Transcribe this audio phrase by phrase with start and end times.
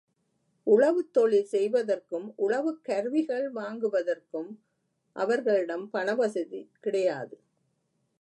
[0.67, 4.49] உழவுத் தொழில் செய்வதற்கும், உழவுக் கருவிகள் வாங்குவதற்கும்
[5.15, 7.35] அவர்களிடம் பணவசதி கிடையாது.